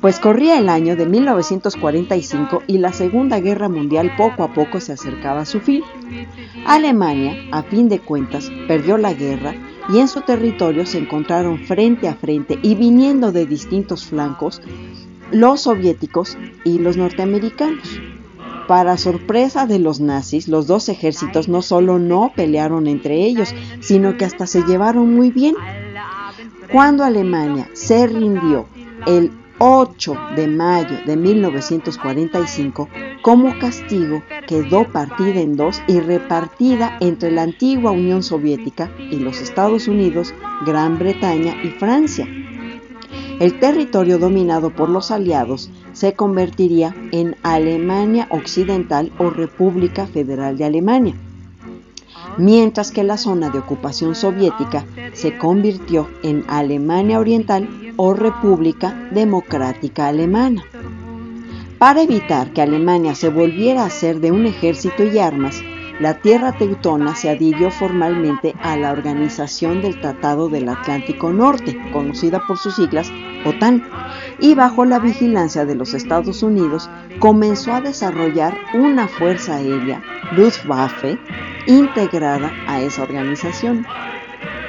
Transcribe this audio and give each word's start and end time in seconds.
Pues 0.00 0.18
corría 0.18 0.58
el 0.58 0.68
año 0.68 0.96
de 0.96 1.06
1945 1.06 2.64
y 2.66 2.78
la 2.78 2.92
Segunda 2.92 3.40
Guerra 3.40 3.68
Mundial 3.68 4.12
poco 4.16 4.44
a 4.44 4.52
poco 4.52 4.80
se 4.80 4.92
acercaba 4.92 5.40
a 5.40 5.46
su 5.46 5.60
fin. 5.60 5.82
Alemania, 6.66 7.36
a 7.50 7.62
fin 7.62 7.88
de 7.88 8.00
cuentas, 8.00 8.50
perdió 8.68 8.98
la 8.98 9.14
guerra 9.14 9.54
y 9.88 9.98
en 9.98 10.08
su 10.08 10.20
territorio 10.22 10.86
se 10.86 10.98
encontraron 10.98 11.58
frente 11.58 12.08
a 12.08 12.14
frente 12.14 12.58
y 12.62 12.74
viniendo 12.74 13.32
de 13.32 13.46
distintos 13.46 14.04
flancos 14.04 14.60
los 15.30 15.62
soviéticos 15.62 16.36
y 16.64 16.78
los 16.78 16.96
norteamericanos. 16.96 18.00
Para 18.68 18.96
sorpresa 18.96 19.66
de 19.66 19.78
los 19.78 20.00
nazis, 20.00 20.46
los 20.48 20.66
dos 20.66 20.88
ejércitos 20.88 21.48
no 21.48 21.62
solo 21.62 21.98
no 21.98 22.32
pelearon 22.34 22.86
entre 22.86 23.24
ellos, 23.24 23.54
sino 23.80 24.16
que 24.16 24.24
hasta 24.24 24.46
se 24.46 24.62
llevaron 24.62 25.14
muy 25.14 25.30
bien. 25.30 25.56
Cuando 26.70 27.04
Alemania 27.04 27.68
se 27.74 28.06
rindió 28.06 28.66
el 29.06 29.30
8 29.64 30.16
de 30.34 30.48
mayo 30.48 30.96
de 31.06 31.16
1945, 31.16 32.88
como 33.22 33.56
castigo 33.60 34.20
quedó 34.48 34.90
partida 34.90 35.38
en 35.40 35.54
dos 35.54 35.80
y 35.86 36.00
repartida 36.00 36.96
entre 37.00 37.30
la 37.30 37.42
antigua 37.42 37.92
Unión 37.92 38.24
Soviética 38.24 38.90
y 38.98 39.20
los 39.20 39.40
Estados 39.40 39.86
Unidos, 39.86 40.34
Gran 40.66 40.98
Bretaña 40.98 41.54
y 41.62 41.68
Francia. 41.68 42.26
El 43.38 43.60
territorio 43.60 44.18
dominado 44.18 44.74
por 44.74 44.88
los 44.88 45.12
aliados 45.12 45.70
se 45.92 46.14
convertiría 46.14 46.92
en 47.12 47.36
Alemania 47.44 48.26
Occidental 48.30 49.12
o 49.18 49.30
República 49.30 50.08
Federal 50.08 50.58
de 50.58 50.64
Alemania, 50.64 51.14
mientras 52.38 52.90
que 52.90 53.04
la 53.04 53.16
zona 53.16 53.50
de 53.50 53.58
ocupación 53.58 54.14
soviética 54.14 54.84
se 55.12 55.36
convirtió 55.38 56.08
en 56.22 56.44
Alemania 56.48 57.18
Oriental 57.18 57.68
o 57.96 58.14
República 58.14 59.08
Democrática 59.10 60.08
Alemana. 60.08 60.64
Para 61.78 62.02
evitar 62.02 62.52
que 62.52 62.62
Alemania 62.62 63.14
se 63.14 63.28
volviera 63.28 63.84
a 63.84 63.90
ser 63.90 64.20
de 64.20 64.30
un 64.30 64.46
ejército 64.46 65.02
y 65.04 65.18
armas, 65.18 65.62
la 66.00 66.14
tierra 66.14 66.52
teutona 66.52 67.14
se 67.14 67.28
adhirió 67.28 67.70
formalmente 67.70 68.54
a 68.62 68.76
la 68.76 68.92
Organización 68.92 69.82
del 69.82 70.00
Tratado 70.00 70.48
del 70.48 70.68
Atlántico 70.68 71.32
Norte, 71.32 71.76
conocida 71.92 72.42
por 72.46 72.58
sus 72.58 72.76
siglas 72.76 73.10
OTAN, 73.44 73.82
y 74.38 74.54
bajo 74.54 74.84
la 74.84 74.98
vigilancia 74.98 75.64
de 75.64 75.74
los 75.74 75.94
Estados 75.94 76.42
Unidos 76.42 76.88
comenzó 77.18 77.72
a 77.72 77.80
desarrollar 77.80 78.56
una 78.74 79.08
fuerza 79.08 79.56
aérea, 79.56 80.02
Luftwaffe, 80.36 81.18
integrada 81.66 82.52
a 82.66 82.80
esa 82.80 83.02
organización. 83.02 83.86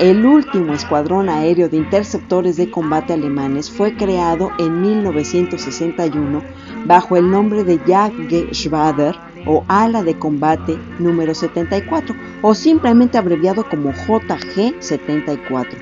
El 0.00 0.26
último 0.26 0.74
escuadrón 0.74 1.28
aéreo 1.28 1.68
de 1.68 1.76
interceptores 1.76 2.56
de 2.56 2.68
combate 2.68 3.12
alemanes 3.12 3.70
fue 3.70 3.94
creado 3.96 4.50
en 4.58 4.80
1961 4.82 6.42
bajo 6.84 7.16
el 7.16 7.30
nombre 7.30 7.62
de 7.62 7.78
Jagdgeschwader 7.78 9.14
o 9.46 9.64
ala 9.68 10.02
de 10.02 10.18
combate 10.18 10.76
número 10.98 11.32
74 11.32 12.14
o 12.42 12.54
simplemente 12.54 13.18
abreviado 13.18 13.68
como 13.68 13.92
JG-74. 13.92 15.78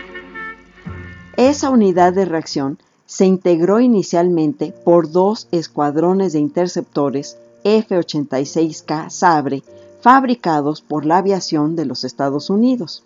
Esa 1.39 1.71
unidad 1.71 2.13
de 2.13 2.27
reacción 2.27 2.79
se 3.13 3.27
integró 3.27 3.79
inicialmente 3.79 4.73
por 4.87 5.11
dos 5.13 5.47
escuadrones 5.51 6.33
de 6.33 6.39
interceptores 6.39 7.37
F-86K 7.63 9.11
Sabre 9.11 9.63
fabricados 10.01 10.81
por 10.81 11.05
la 11.05 11.19
aviación 11.19 11.77
de 11.77 11.85
los 11.85 12.05
Estados 12.05 12.49
Unidos. 12.49 13.03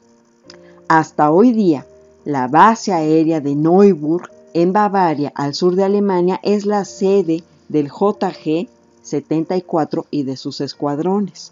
Hasta 0.87 1.33
hoy 1.33 1.51
día, 1.51 1.87
la 2.25 2.47
base 2.47 2.93
aérea 2.93 3.41
de 3.41 3.57
Neuburg 3.57 4.31
en 4.55 4.73
Bavaria, 4.73 5.33
al 5.35 5.55
sur 5.55 5.75
de 5.75 5.83
Alemania, 5.83 6.39
es 6.45 6.67
la 6.67 6.85
sede 6.85 7.43
del 7.69 7.89
JG 7.89 8.69
74 9.03 10.07
y 10.13 10.23
de 10.23 10.37
sus 10.37 10.61
escuadrones. 10.61 11.51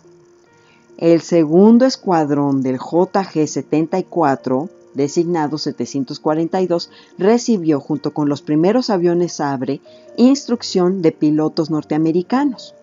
El 0.96 1.22
segundo 1.22 1.86
escuadrón 1.86 2.62
del 2.62 2.78
JG-74, 2.78 4.68
designado 4.94 5.58
742, 5.58 6.90
recibió 7.18 7.80
junto 7.80 8.12
con 8.12 8.28
los 8.28 8.42
primeros 8.42 8.90
aviones 8.90 9.34
Sabre 9.34 9.80
instrucción 10.16 11.02
de 11.02 11.12
pilotos 11.12 11.70
norteamericanos. 11.70 12.74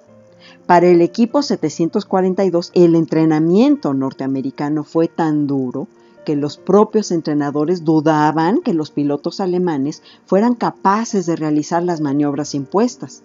Para 0.66 0.88
el 0.88 1.02
equipo 1.02 1.42
742, 1.42 2.72
el 2.74 2.96
entrenamiento 2.96 3.94
norteamericano 3.94 4.84
fue 4.84 5.08
tan 5.08 5.48
duro 5.48 5.88
que 6.26 6.36
los 6.36 6.58
propios 6.58 7.12
entrenadores 7.12 7.84
dudaban 7.84 8.62
que 8.62 8.74
los 8.74 8.92
pilotos 8.92 9.40
alemanes 9.40 10.04
fueran 10.26 10.56
capaces 10.56 11.26
de 11.26 11.36
realizar 11.36 11.84
las 11.84 12.00
maniobras 12.00 12.54
impuestas. 12.54 13.24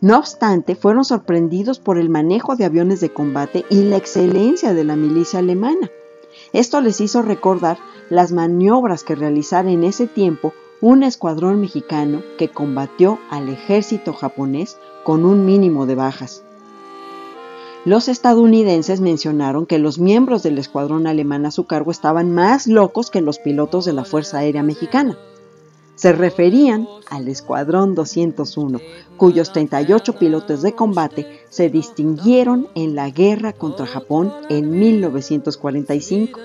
No 0.00 0.18
obstante, 0.18 0.74
fueron 0.74 1.04
sorprendidos 1.04 1.78
por 1.78 1.96
el 1.96 2.08
manejo 2.08 2.56
de 2.56 2.64
aviones 2.64 3.00
de 3.00 3.12
combate 3.12 3.64
y 3.70 3.82
la 3.84 3.96
excelencia 3.96 4.74
de 4.74 4.84
la 4.84 4.96
milicia 4.96 5.38
alemana. 5.38 5.90
Esto 6.52 6.80
les 6.80 7.00
hizo 7.00 7.22
recordar 7.22 7.78
las 8.10 8.32
maniobras 8.32 9.04
que 9.04 9.14
realizara 9.14 9.70
en 9.70 9.84
ese 9.84 10.06
tiempo 10.06 10.52
un 10.80 11.02
escuadrón 11.02 11.60
mexicano 11.60 12.22
que 12.36 12.48
combatió 12.48 13.18
al 13.30 13.48
ejército 13.48 14.12
japonés 14.12 14.78
con 15.04 15.24
un 15.24 15.46
mínimo 15.46 15.86
de 15.86 15.94
bajas. 15.94 16.42
Los 17.84 18.08
estadounidenses 18.08 19.00
mencionaron 19.00 19.66
que 19.66 19.78
los 19.78 19.98
miembros 19.98 20.42
del 20.42 20.58
escuadrón 20.58 21.06
alemán 21.06 21.46
a 21.46 21.50
su 21.50 21.66
cargo 21.66 21.90
estaban 21.90 22.32
más 22.32 22.66
locos 22.66 23.10
que 23.10 23.20
los 23.20 23.38
pilotos 23.38 23.84
de 23.84 23.92
la 23.92 24.04
Fuerza 24.04 24.38
Aérea 24.38 24.62
Mexicana. 24.62 25.18
Se 26.02 26.12
referían 26.12 26.88
al 27.10 27.28
Escuadrón 27.28 27.94
201, 27.94 28.80
cuyos 29.16 29.52
38 29.52 30.18
pilotos 30.18 30.60
de 30.62 30.72
combate 30.72 31.44
se 31.48 31.70
distinguieron 31.70 32.66
en 32.74 32.96
la 32.96 33.08
guerra 33.10 33.52
contra 33.52 33.86
Japón 33.86 34.32
en 34.48 34.80
1945. 34.80 36.40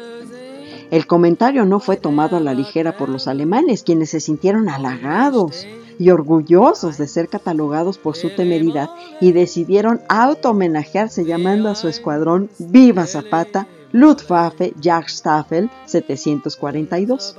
El 0.91 1.07
comentario 1.07 1.65
no 1.65 1.79
fue 1.79 1.97
tomado 1.97 2.37
a 2.37 2.39
la 2.39 2.53
ligera 2.53 2.97
por 2.97 3.09
los 3.09 3.27
alemanes, 3.27 3.81
quienes 3.81 4.11
se 4.11 4.19
sintieron 4.19 4.69
halagados 4.69 5.65
y 5.97 6.11
orgullosos 6.11 6.99
de 6.99 7.07
ser 7.07 7.27
catalogados 7.27 7.97
por 7.97 8.15
su 8.15 8.29
temeridad 8.29 8.91
y 9.19 9.31
decidieron 9.31 10.01
auto-homenajearse 10.07 11.25
llamando 11.25 11.69
a 11.69 11.75
su 11.75 11.87
escuadrón 11.87 12.51
Viva 12.59 13.07
Zapata 13.07 13.67
Luftwaffe 13.91 14.73
Jagdstaffel 14.79 15.71
742. 15.85 17.35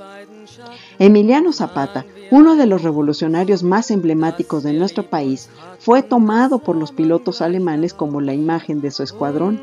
Emiliano 1.01 1.53
Zapata, 1.53 2.05
uno 2.29 2.57
de 2.57 2.65
los 2.65 2.83
revolucionarios 2.83 3.63
más 3.63 3.89
emblemáticos 3.89 4.63
de 4.63 4.73
nuestro 4.73 5.09
país, 5.09 5.49
fue 5.79 6.03
tomado 6.03 6.59
por 6.59 6.75
los 6.75 6.91
pilotos 6.91 7.41
alemanes 7.41 7.93
como 7.93 8.19
la 8.19 8.33
imagen 8.33 8.81
de 8.81 8.91
su 8.91 9.03
escuadrón. 9.03 9.61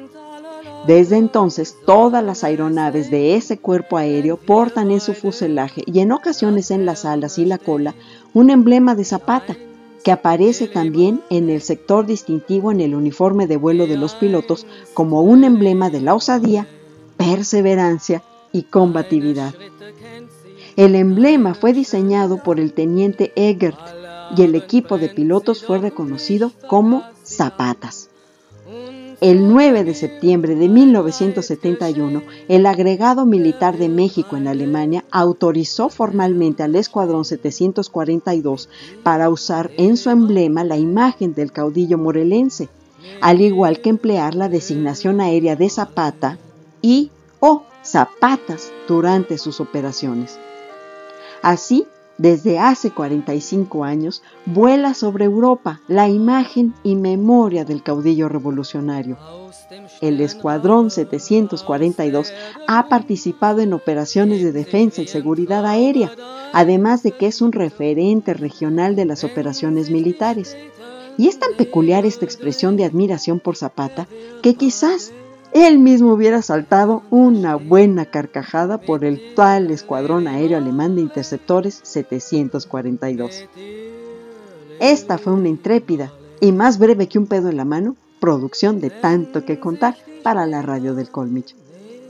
Desde 0.87 1.19
entonces, 1.19 1.77
todas 1.85 2.25
las 2.25 2.43
aeronaves 2.43 3.11
de 3.11 3.37
ese 3.37 3.59
cuerpo 3.59 3.99
aéreo 3.99 4.39
portan 4.39 4.91
en 4.91 5.01
su 5.01 5.13
fuselaje 5.13 5.83
y 5.85 6.01
en 6.01 6.13
ocasiones 6.13 6.71
en 6.71 6.87
las 6.87 7.05
alas 7.05 7.37
y 7.37 7.45
la 7.45 7.59
cola 7.59 7.95
un 8.33 8.49
emblema 8.49 8.95
de 8.95 9.05
Zapata, 9.05 9.59
que 10.03 10.13
aparece 10.13 10.69
también 10.69 11.21
en 11.29 11.51
el 11.51 11.61
sector 11.61 12.07
distintivo 12.07 12.73
en 12.73 12.81
el 12.81 12.95
uniforme 12.95 13.47
de 13.47 13.59
vuelo 13.59 13.87
de 13.87 13.99
los 13.99 14.15
pilotos 14.15 14.67
como 14.95 15.21
un 15.21 15.45
emblema 15.45 15.91
de 15.91 16.01
la 16.01 16.15
osadía, 16.15 16.67
perseverancia 17.19 18.23
y 18.53 18.63
combatividad. 18.63 19.53
El 20.77 20.95
emblema 20.95 21.55
fue 21.55 21.73
diseñado 21.73 22.43
por 22.43 22.61
el 22.61 22.75
teniente 22.75 23.33
Egert 23.35 23.79
y 24.37 24.43
el 24.43 24.55
equipo 24.55 24.99
de 24.99 25.09
pilotos 25.09 25.65
fue 25.65 25.79
reconocido 25.79 26.53
como 26.69 27.03
Zapatas. 27.25 28.11
El 29.23 29.49
9 29.49 29.85
de 29.85 29.95
septiembre 29.95 30.55
de 30.55 30.69
1971, 30.69 32.23
el 32.49 32.67
agregado 32.67 33.25
militar 33.25 33.79
de 33.79 33.89
México 33.89 34.37
en 34.37 34.49
Alemania 34.49 35.07
autorizó 35.11 35.89
formalmente 35.89 36.63
al 36.63 36.77
Escuadrón 36.77 37.25
742 37.25 38.69
para 39.03 39.31
usar 39.31 39.71
en 39.79 39.97
su 39.97 40.11
emblema 40.11 40.63
la 40.63 40.77
imagen 40.77 41.33
del 41.33 41.53
caudillo 41.53 41.97
morelense, 41.97 42.69
al 43.23 43.41
igual 43.41 43.81
que 43.81 43.89
emplear 43.89 44.35
la 44.35 44.51
designación 44.51 45.23
aérea 45.23 45.57
de 45.57 45.71
Zapata 45.71 46.37
y 46.83 47.11
o 47.41 47.63
Zapatas 47.83 48.71
durante 48.87 49.39
sus 49.39 49.61
operaciones. 49.61 50.39
Así, 51.43 51.87
desde 52.19 52.59
hace 52.59 52.91
45 52.93 53.85
años 53.85 54.23
vuela 54.47 54.95
sobre 54.95 55.27
Europa 55.27 55.81
la 55.87 56.09
imagen 56.09 56.75
y 56.83 56.97
memoria 56.97 57.65
del 57.65 57.83
caudillo 57.83 58.29
revolucionario. 58.29 59.19
El 60.01 60.21
Escuadrón 60.21 60.91
742 60.91 62.33
ha 62.69 62.89
participado 62.89 63.61
en 63.61 63.75
operaciones 63.75 64.43
de 64.43 64.53
defensa 64.53 65.03
y 65.03 65.09
seguridad 65.09 65.67
aérea, 65.67 66.11
además 66.53 67.03
de 67.03 67.13
que 67.13 67.27
es 67.27 67.43
un 67.43 67.53
referente 67.53 68.33
regional 68.33 68.97
de 68.97 69.05
las 69.05 69.25
operaciones 69.25 69.91
militares. 69.91 70.57
Y 71.19 71.29
es 71.29 71.39
tan 71.39 71.55
peculiar 71.57 72.07
esta 72.07 72.25
expresión 72.25 72.77
de 72.77 72.85
admiración 72.85 73.41
por 73.41 73.57
Zapata 73.57 74.07
que 74.43 74.55
quizás 74.55 75.13
él 75.53 75.79
mismo 75.79 76.13
hubiera 76.13 76.43
saltado 76.43 77.03
una 77.11 77.57
buena 77.57 78.05
carcajada 78.05 78.79
por 78.79 79.05
el 79.05 79.35
tal 79.35 79.71
escuadrón 79.71 80.29
aéreo 80.29 80.59
alemán 80.59 80.97
de 80.97 81.03
interceptores 81.03 81.81
742. 81.83 83.47
Esta 84.81 85.19
fue 85.19 85.33
una 85.33 85.49
intrépida 85.49 86.13
y 86.41 86.53
más 86.53 86.79
breve 86.79 87.09
que 87.09 87.19
un 87.19 87.27
pedo 87.27 87.49
en 87.49 87.57
la 87.57 87.65
mano 87.65 87.97
producción 88.21 88.81
de 88.81 88.91
tanto 88.91 89.45
que 89.45 89.61
contar 89.61 89.97
para 90.23 90.47
la 90.47 90.63
radio 90.63 90.95
del 90.95 91.11
Colmillo. 91.11 91.57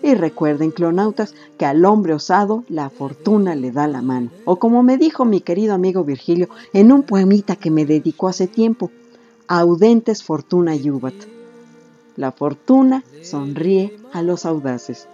Y 0.02 0.14
recuerden, 0.14 0.70
clonautas, 0.70 1.34
que 1.58 1.66
al 1.66 1.84
hombre 1.84 2.14
osado 2.14 2.64
la 2.68 2.90
fortuna 2.90 3.54
le 3.54 3.72
da 3.72 3.86
la 3.88 4.02
mano. 4.02 4.30
O 4.44 4.56
como 4.56 4.82
me 4.82 4.98
dijo 4.98 5.24
mi 5.24 5.40
querido 5.40 5.74
amigo 5.74 6.04
Virgilio 6.04 6.48
en 6.72 6.92
un 6.92 7.02
poemita 7.02 7.56
que 7.56 7.70
me 7.70 7.86
dedicó 7.86 8.28
hace 8.28 8.46
tiempo, 8.46 8.90
Audentes 9.48 10.24
fortuna 10.24 10.74
yubat 10.74 11.14
la 12.16 12.32
fortuna 12.32 13.04
sonríe 13.22 13.96
a 14.12 14.22
los 14.22 14.44
audaces. 14.46 15.06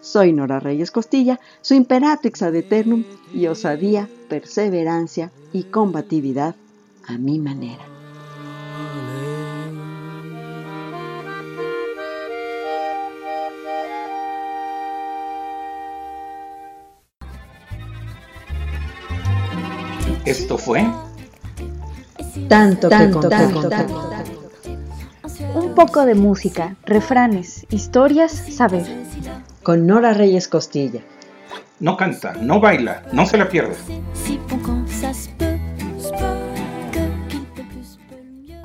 Soy 0.00 0.32
Nora 0.32 0.58
Reyes 0.58 0.90
Costilla, 0.90 1.38
su 1.60 1.74
imperatrix 1.74 2.42
ad 2.42 2.54
eternum 2.54 3.04
y 3.32 3.46
osadía, 3.46 4.08
perseverancia 4.28 5.30
y 5.52 5.64
combatividad 5.64 6.56
a 7.06 7.18
mi 7.18 7.38
manera. 7.38 7.84
Esto 20.24 20.56
fue 20.56 20.88
tanto, 22.48 22.88
tanto, 22.88 23.28
tanto, 23.28 23.68
tanto 23.68 24.21
un 25.54 25.74
poco 25.74 26.06
de 26.06 26.14
música, 26.14 26.76
refranes, 26.84 27.66
historias, 27.70 28.32
saber. 28.32 28.84
Con 29.62 29.86
Nora 29.86 30.12
Reyes 30.12 30.48
Costilla. 30.48 31.00
No 31.80 31.96
canta, 31.96 32.34
no 32.34 32.60
baila, 32.60 33.02
no 33.12 33.26
se 33.26 33.36
la 33.36 33.48
pierda. 33.48 33.74